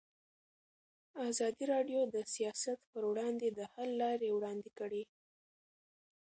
[1.29, 5.03] ازادي راډیو د سیاست پر وړاندې د حل لارې وړاندې کړي.